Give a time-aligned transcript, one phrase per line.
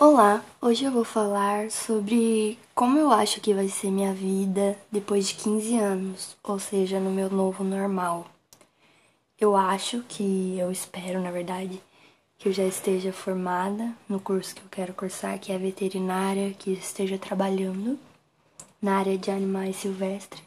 [0.00, 5.26] Olá, hoje eu vou falar sobre como eu acho que vai ser minha vida depois
[5.26, 8.24] de 15 anos, ou seja, no meu novo normal.
[9.40, 11.82] Eu acho que, eu espero na verdade,
[12.38, 16.70] que eu já esteja formada no curso que eu quero cursar, que é veterinária, que
[16.74, 17.98] esteja trabalhando
[18.80, 20.44] na área de animais silvestres.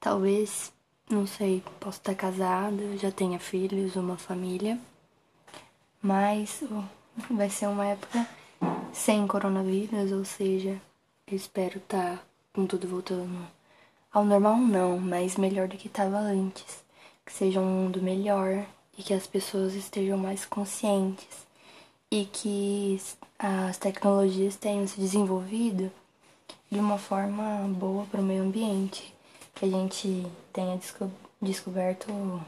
[0.00, 0.72] Talvez,
[1.10, 4.80] não sei, posso estar casada, já tenha filhos, uma família,
[6.00, 6.62] mas
[7.28, 8.26] vai ser uma época
[8.96, 10.80] sem coronavírus, ou seja,
[11.26, 12.22] eu espero estar tá
[12.54, 13.46] com tudo voltando
[14.10, 16.82] ao normal não, mas melhor do que estava antes,
[17.24, 18.64] que seja um mundo melhor
[18.96, 21.46] e que as pessoas estejam mais conscientes
[22.10, 22.98] e que
[23.38, 25.92] as tecnologias tenham se desenvolvido
[26.70, 29.14] de uma forma boa para o meio ambiente,
[29.54, 31.10] que a gente tenha desco
[31.40, 32.42] descoberto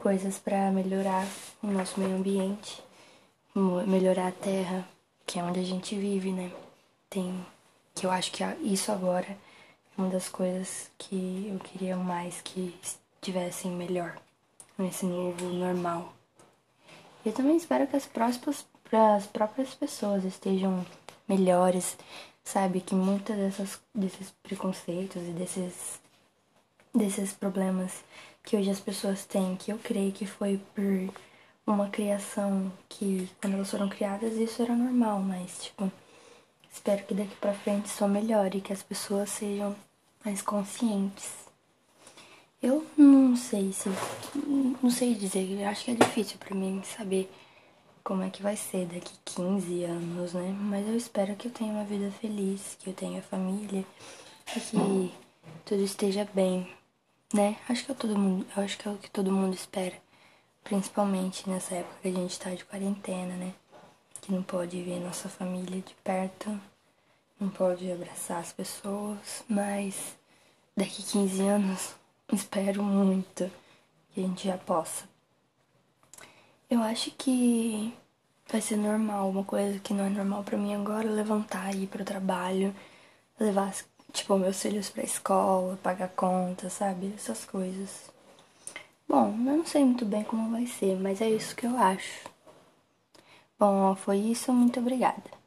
[0.00, 1.26] coisas para melhorar
[1.60, 2.80] o nosso meio ambiente
[3.54, 4.88] melhorar a terra,
[5.32, 6.52] que é onde a gente vive, né?
[7.08, 7.42] Tem
[7.94, 9.36] que eu acho que isso agora é
[9.96, 14.14] uma das coisas que eu queria mais que estivessem melhor
[14.76, 16.12] nesse novo normal.
[17.24, 20.84] Eu também espero que as próximas as próprias pessoas estejam
[21.26, 21.96] melhores,
[22.44, 22.82] sabe?
[22.82, 25.98] Que muitas dessas desses preconceitos e desses
[26.94, 28.04] desses problemas
[28.44, 31.14] que hoje as pessoas têm, que eu creio que foi por
[31.66, 35.90] uma criação que, quando elas foram criadas, isso era normal, mas, tipo,
[36.72, 39.76] espero que daqui pra frente só melhore, que as pessoas sejam
[40.24, 41.30] mais conscientes.
[42.62, 43.88] Eu não sei se.
[44.80, 47.28] Não sei dizer, acho que é difícil para mim saber
[48.04, 50.56] como é que vai ser daqui 15 anos, né?
[50.60, 53.84] Mas eu espero que eu tenha uma vida feliz, que eu tenha família
[54.56, 55.12] e que
[55.64, 56.72] tudo esteja bem,
[57.34, 57.56] né?
[57.68, 59.96] Acho que é todo mundo, acho que é o que todo mundo espera.
[60.64, 63.54] Principalmente nessa época que a gente tá de quarentena, né?
[64.20, 66.60] Que não pode ver nossa família de perto,
[67.40, 70.16] não pode abraçar as pessoas, mas
[70.76, 71.94] daqui 15 anos
[72.32, 73.50] espero muito
[74.12, 75.04] que a gente já possa.
[76.70, 77.94] Eu acho que
[78.50, 81.86] vai ser normal, uma coisa que não é normal para mim agora, levantar e ir
[81.86, 82.74] pro trabalho,
[83.38, 83.74] levar,
[84.12, 87.12] tipo, meus filhos pra escola, pagar conta, sabe?
[87.16, 88.10] Essas coisas.
[89.12, 92.24] Bom, eu não sei muito bem como vai ser, mas é isso que eu acho.
[93.58, 95.41] Bom, foi isso, muito obrigada.